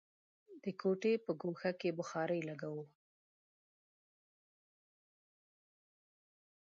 د 0.63 0.65
کوټې 0.81 1.13
په 1.25 1.31
ګوښه 1.41 1.71
کې 1.79 1.89
بخارۍ 1.97 2.41
لګوو. 2.49 2.85